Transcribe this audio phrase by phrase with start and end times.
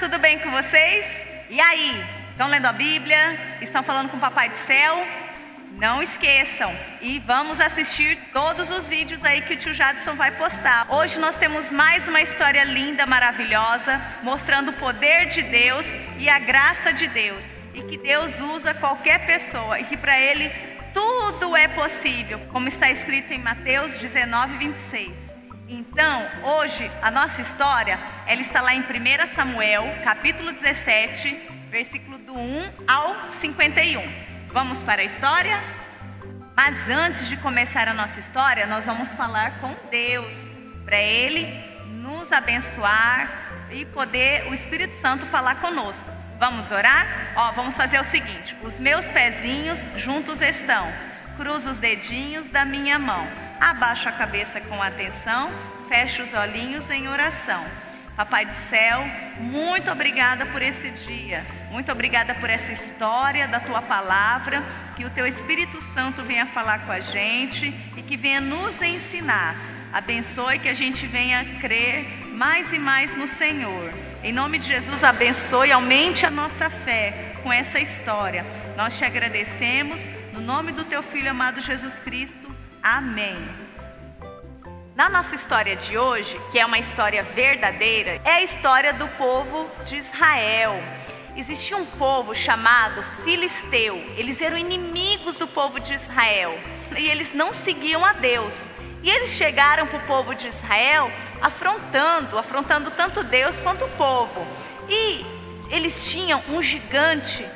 [0.00, 1.04] tudo bem com vocês?
[1.50, 2.02] E aí?
[2.30, 3.38] Estão lendo a Bíblia?
[3.60, 5.06] Estão falando com o Papai do Céu?
[5.72, 10.86] Não esqueçam e vamos assistir todos os vídeos aí que o tio Jadson vai postar.
[10.88, 15.86] Hoje nós temos mais uma história linda, maravilhosa, mostrando o poder de Deus
[16.18, 17.52] e a graça de Deus.
[17.74, 20.50] E que Deus usa qualquer pessoa e que para Ele
[20.94, 25.29] tudo é possível, como está escrito em Mateus 19, 26.
[25.72, 28.84] Então, hoje, a nossa história, ela está lá em 1
[29.32, 31.32] Samuel, capítulo 17,
[31.70, 34.02] versículo do 1 ao 51.
[34.48, 35.62] Vamos para a história?
[36.56, 41.46] Mas antes de começar a nossa história, nós vamos falar com Deus, para Ele
[42.02, 43.30] nos abençoar
[43.70, 46.10] e poder o Espírito Santo falar conosco.
[46.36, 47.06] Vamos orar?
[47.36, 50.92] Ó, vamos fazer o seguinte: os meus pezinhos juntos estão,
[51.36, 55.50] cruza os dedinhos da minha mão Abaixo a cabeça com atenção,
[55.86, 57.62] feche os olhinhos em oração.
[58.16, 59.04] Papai do céu,
[59.38, 64.62] muito obrigada por esse dia, muito obrigada por essa história da tua palavra,
[64.96, 67.66] que o teu Espírito Santo venha falar com a gente
[67.96, 69.54] e que venha nos ensinar.
[69.92, 73.92] Abençoe que a gente venha crer mais e mais no Senhor.
[74.22, 78.44] Em nome de Jesus, abençoe, aumente a nossa fé com essa história.
[78.76, 82.59] Nós te agradecemos, no nome do teu Filho amado Jesus Cristo.
[82.82, 83.36] Amém.
[84.96, 89.70] Na nossa história de hoje, que é uma história verdadeira, é a história do povo
[89.84, 90.82] de Israel.
[91.36, 93.96] Existia um povo chamado Filisteu.
[94.16, 96.58] Eles eram inimigos do povo de Israel
[96.96, 98.72] e eles não seguiam a Deus.
[99.02, 104.46] E eles chegaram para o povo de Israel afrontando, afrontando tanto Deus quanto o povo.
[104.88, 105.24] E
[105.70, 107.46] eles tinham um gigante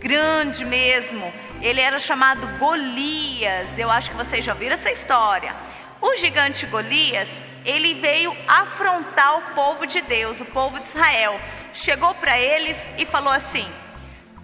[0.00, 3.78] grande mesmo, ele era chamado Golias.
[3.78, 5.54] Eu acho que vocês já viram essa história.
[6.00, 7.28] O gigante Golias,
[7.64, 11.38] ele veio afrontar o povo de Deus, o povo de Israel.
[11.74, 13.66] Chegou para eles e falou assim: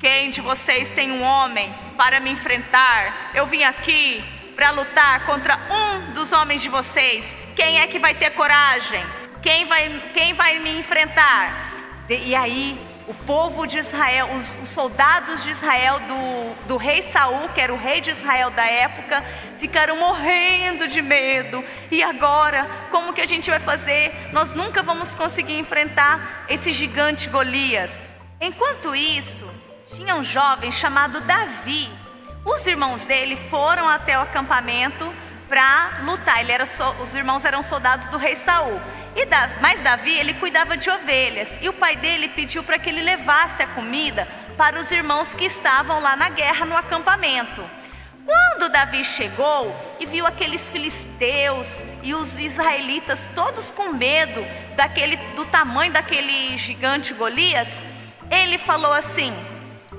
[0.00, 3.30] Quem de vocês tem um homem para me enfrentar?
[3.34, 4.24] Eu vim aqui
[4.56, 7.24] para lutar contra um dos homens de vocês.
[7.54, 9.04] Quem é que vai ter coragem?
[9.40, 11.72] Quem vai, quem vai me enfrentar?
[12.08, 17.48] E aí o povo de Israel, os, os, soldados de Israel do, do rei Saul,
[17.50, 19.22] que era o rei de Israel da época,
[19.58, 21.62] ficaram morrendo de medo.
[21.90, 24.30] E agora, como que a gente vai fazer?
[24.32, 27.90] Nós nunca vamos conseguir enfrentar esse gigante Golias.
[28.40, 29.48] Enquanto isso,
[29.84, 31.90] tinha um jovem chamado Davi.
[32.44, 35.12] Os irmãos dele foram até o acampamento
[35.48, 36.40] para lutar.
[36.40, 38.80] Ele era so, os irmãos eram soldados do rei Saul.
[39.16, 39.24] E
[39.60, 41.56] mas Davi, ele cuidava de ovelhas.
[41.60, 44.26] E o pai dele pediu para que ele levasse a comida
[44.56, 47.64] para os irmãos que estavam lá na guerra no acampamento.
[48.24, 54.44] Quando Davi chegou e viu aqueles filisteus e os israelitas todos com medo
[54.76, 57.68] daquele, do tamanho daquele gigante Golias,
[58.30, 59.32] ele falou assim: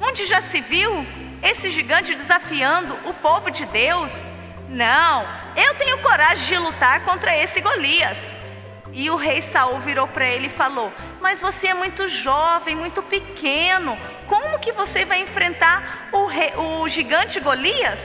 [0.00, 1.06] Onde já se viu
[1.42, 4.30] esse gigante desafiando o povo de Deus?
[4.68, 5.24] Não,
[5.56, 8.37] eu tenho coragem de lutar contra esse Golias.
[8.98, 13.00] E o rei Saul virou para ele e falou: Mas você é muito jovem, muito
[13.00, 13.96] pequeno.
[14.26, 18.00] Como que você vai enfrentar o, rei, o gigante Golias?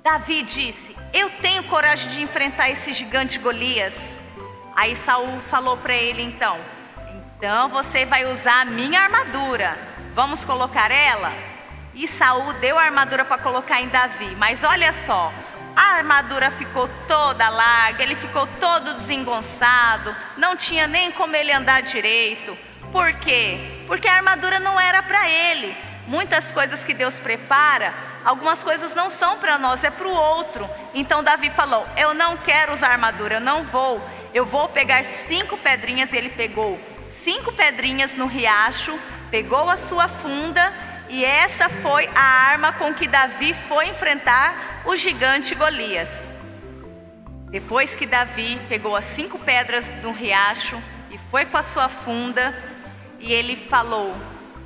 [0.00, 3.94] Davi disse: Eu tenho coragem de enfrentar esse gigante Golias.
[4.76, 6.56] Aí Saul falou para ele então:
[7.36, 9.76] Então você vai usar a minha armadura.
[10.14, 11.32] Vamos colocar ela?
[11.96, 14.36] E Saul deu a armadura para colocar em Davi.
[14.36, 15.32] Mas olha só,
[15.78, 21.82] a armadura ficou toda larga, ele ficou todo desengonçado, não tinha nem como ele andar
[21.82, 22.58] direito.
[22.90, 23.84] Por quê?
[23.86, 25.76] Porque a armadura não era para ele.
[26.08, 27.94] Muitas coisas que Deus prepara,
[28.24, 30.68] algumas coisas não são para nós, é para o outro.
[30.94, 34.02] Então Davi falou: Eu não quero usar armadura, eu não vou.
[34.34, 36.12] Eu vou pegar cinco pedrinhas.
[36.12, 36.76] Ele pegou
[37.22, 38.98] cinco pedrinhas no riacho,
[39.30, 40.72] pegou a sua funda
[41.08, 46.08] e essa foi a arma com que Davi foi enfrentar o gigante Golias.
[47.50, 52.54] Depois que Davi pegou as cinco pedras do riacho e foi com a sua funda,
[53.20, 54.16] e ele falou: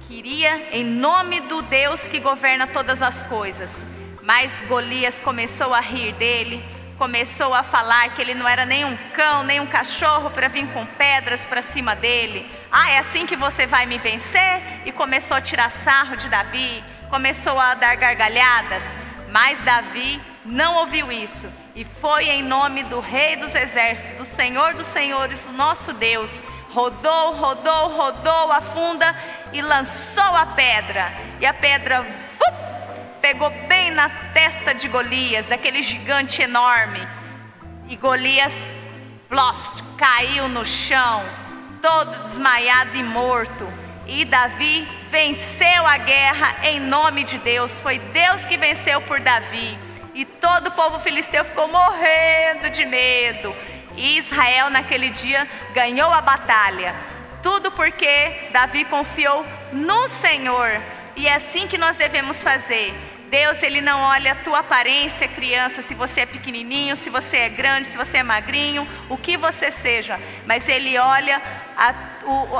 [0.06, 3.84] queria em nome do Deus que governa todas as coisas.
[4.22, 6.64] Mas Golias começou a rir dele,
[6.96, 10.68] começou a falar que ele não era nem um cão, nem um cachorro para vir
[10.68, 12.48] com pedras para cima dele.
[12.70, 14.62] Ah, é assim que você vai me vencer?
[14.86, 16.80] E começou a tirar sarro de Davi,
[17.10, 19.01] começou a dar gargalhadas.
[19.32, 24.74] Mas Davi não ouviu isso e foi em nome do Rei dos Exércitos, do Senhor
[24.74, 26.42] dos Senhores, o nosso Deus.
[26.70, 29.16] Rodou, rodou, rodou a funda
[29.50, 31.10] e lançou a pedra.
[31.40, 32.06] E a pedra
[33.22, 37.00] pegou bem na testa de Golias, daquele gigante enorme.
[37.88, 38.52] E Golias,
[39.30, 41.24] ploft, caiu no chão,
[41.80, 43.66] todo desmaiado e morto.
[44.06, 45.61] E Davi venceu
[45.92, 47.82] a guerra em nome de Deus.
[47.82, 49.78] Foi Deus que venceu por Davi.
[50.14, 53.54] E todo o povo filisteu ficou morrendo de medo.
[53.94, 56.94] E Israel naquele dia ganhou a batalha.
[57.42, 60.80] Tudo porque Davi confiou no Senhor.
[61.14, 62.94] E é assim que nós devemos fazer.
[63.28, 67.48] Deus, ele não olha a tua aparência, criança, se você é pequenininho, se você é
[67.48, 71.40] grande, se você é magrinho, o que você seja, mas ele olha
[71.74, 71.94] a,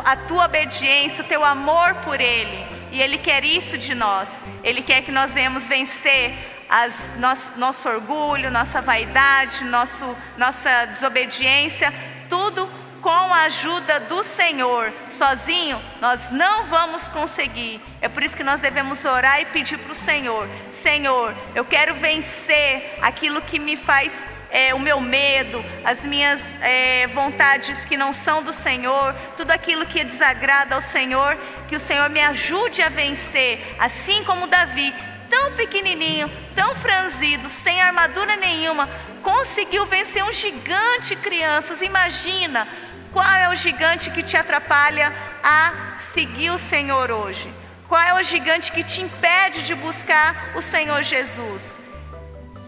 [0.07, 4.29] a tua obediência, o teu amor por ele, e ele quer isso de nós.
[4.63, 6.35] Ele quer que nós venhamos vencer
[6.69, 11.93] as, nosso, nosso orgulho, nossa vaidade, nosso, nossa desobediência,
[12.29, 12.69] tudo
[13.01, 17.81] com a ajuda do Senhor, sozinho, nós não vamos conseguir.
[18.01, 21.95] É por isso que nós devemos orar e pedir para o Senhor: Senhor, eu quero
[21.95, 24.23] vencer aquilo que me faz
[24.53, 29.87] é, o meu medo, as minhas é, vontades que não são do Senhor, tudo aquilo
[29.87, 34.95] que desagrada ao Senhor, que o Senhor me ajude a vencer, assim como Davi,
[35.31, 38.89] tão pequenininho, tão franzido, sem armadura nenhuma,
[39.23, 41.81] conseguiu vencer um gigante, crianças.
[41.81, 42.69] Imagina
[43.11, 45.11] qual é o gigante que te atrapalha
[45.43, 47.51] a seguir o Senhor hoje?
[47.89, 51.81] Qual é o gigante que te impede de buscar o Senhor Jesus?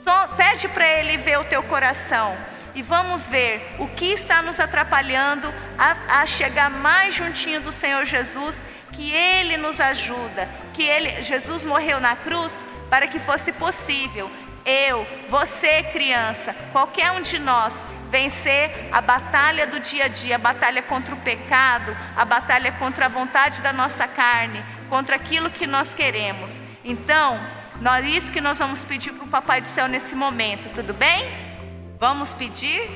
[0.04, 2.36] Só pede para Ele ver o teu coração
[2.74, 8.04] e vamos ver o que está nos atrapalhando a, a, chegar mais juntinho do Senhor
[8.04, 8.62] Jesus,
[8.92, 14.30] que Ele nos ajuda, que Ele, Jesus morreu na cruz para que fosse possível
[14.64, 20.38] eu, você, criança, qualquer um de nós vencer a batalha do dia a dia, a
[20.38, 25.66] batalha contra o pecado, a batalha contra a vontade da nossa carne, contra aquilo que
[25.66, 26.62] nós queremos.
[26.82, 27.38] Então,
[27.80, 31.26] nós, isso que nós vamos pedir para o Papai do Céu nesse momento, tudo bem?
[31.98, 32.88] Vamos pedir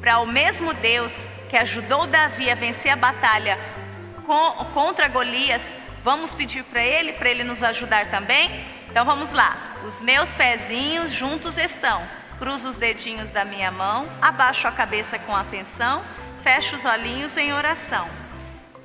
[0.00, 3.58] para o mesmo Deus que ajudou Davi a vencer a batalha
[4.72, 5.62] contra Golias,
[6.02, 8.64] vamos pedir para Ele, para Ele nos ajudar também?
[8.88, 12.02] Então vamos lá, os meus pezinhos juntos estão
[12.42, 16.02] cruzo os dedinhos da minha mão, abaixo a cabeça com atenção,
[16.42, 18.08] fecho os olhinhos em oração.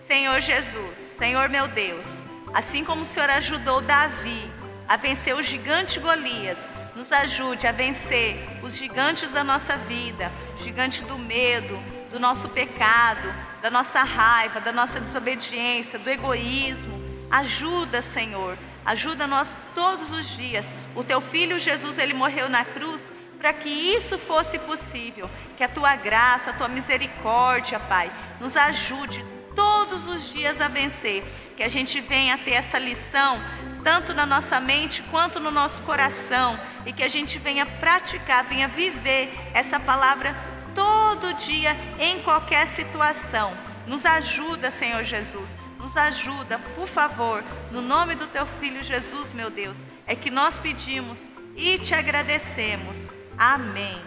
[0.05, 2.21] Senhor Jesus, Senhor meu Deus,
[2.53, 4.47] assim como o Senhor ajudou Davi
[4.87, 6.57] a vencer o gigante Golias,
[6.95, 10.31] nos ajude a vencer os gigantes da nossa vida,
[10.63, 11.77] gigante do medo,
[12.09, 17.01] do nosso pecado, da nossa raiva, da nossa desobediência, do egoísmo.
[17.29, 20.65] Ajuda, Senhor, ajuda nós todos os dias.
[20.95, 25.69] O teu filho Jesus, ele morreu na cruz para que isso fosse possível, que a
[25.69, 29.23] tua graça, a tua misericórdia, Pai, nos ajude
[29.57, 31.23] todos os dias a vencer,
[31.57, 33.41] que a gente venha ter essa lição
[33.83, 38.67] tanto na nossa mente quanto no nosso coração e que a gente venha praticar, venha
[38.67, 40.35] viver essa palavra
[40.75, 43.51] todo dia em qualquer situação.
[43.87, 45.57] Nos ajuda, Senhor Jesus.
[45.79, 50.57] Nos ajuda, por favor, no nome do teu filho Jesus, meu Deus, é que nós
[50.57, 53.15] pedimos e te agradecemos.
[53.37, 53.97] Amém.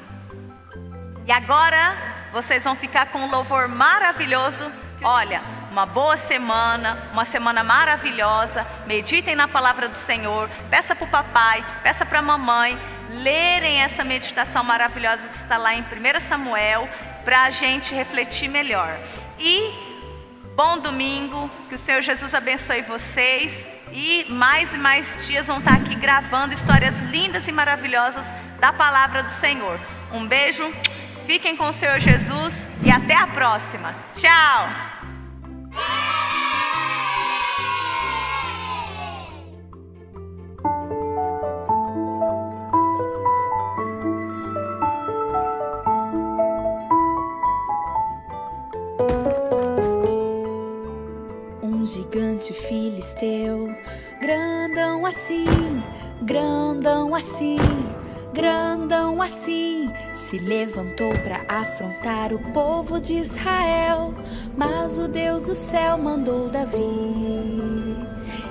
[1.26, 1.96] E agora
[2.32, 4.70] vocês vão ficar com um louvor maravilhoso.
[5.02, 8.66] Olha, uma boa semana, uma semana maravilhosa.
[8.86, 10.48] Meditem na palavra do Senhor.
[10.68, 12.78] Peça para o papai, peça para a mamãe
[13.10, 16.88] lerem essa meditação maravilhosa que está lá em 1 Samuel,
[17.24, 18.96] para a gente refletir melhor.
[19.38, 19.72] E
[20.54, 23.66] bom domingo, que o Senhor Jesus abençoe vocês.
[23.92, 28.24] E mais e mais dias vão estar aqui gravando histórias lindas e maravilhosas
[28.60, 29.80] da palavra do Senhor.
[30.12, 30.72] Um beijo,
[31.26, 33.92] fiquem com o Senhor Jesus e até a próxima.
[34.14, 34.89] Tchau!
[51.62, 53.74] Um gigante filisteu,
[54.20, 55.46] grandão assim,
[56.22, 57.56] grandão assim
[58.32, 64.14] grandão assim, se levantou para afrontar o povo de Israel.
[64.56, 66.78] Mas o Deus do céu mandou Davi.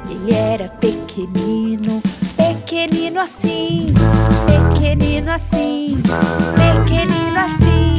[0.09, 2.01] Ele era pequenino,
[2.36, 3.93] pequenino assim,
[4.48, 6.01] pequenino assim,
[6.55, 7.98] pequenino assim.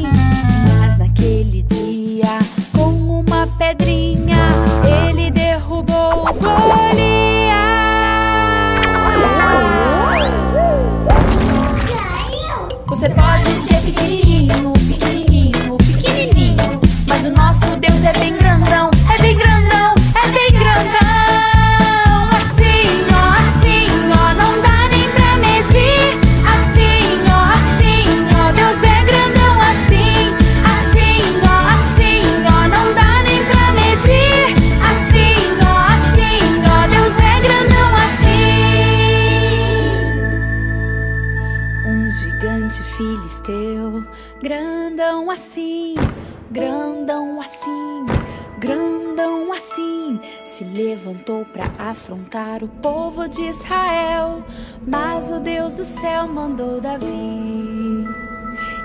[51.00, 54.42] Levantou para afrontar o povo de Israel.
[54.86, 57.06] Mas o Deus do céu mandou Davi.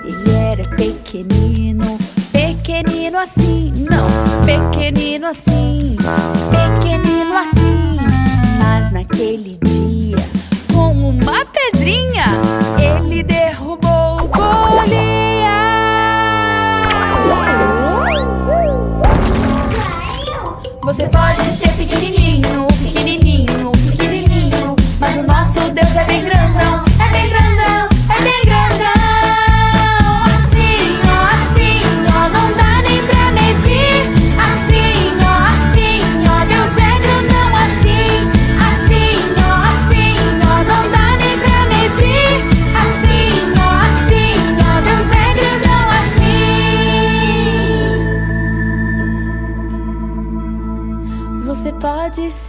[0.02, 1.98] Ele era pequenino,
[2.32, 4.08] pequenino assim, não,
[4.46, 5.96] pequenino assim,
[6.50, 7.98] pequenino assim.
[8.58, 10.16] Mas naquele dia,
[10.72, 12.24] com uma pedrinha,
[12.78, 13.35] ele derrubou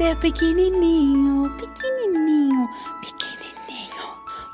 [0.07, 2.69] ser pequenininho, pequenininho,
[3.01, 4.05] pequenininho.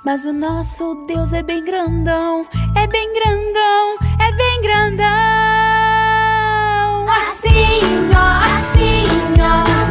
[0.04, 5.06] Mas o nosso Deus é bem grandão, é bem grandão, é bem grandão.
[7.08, 7.82] Assim,
[8.16, 9.06] ó, assim,
[9.40, 9.83] ó,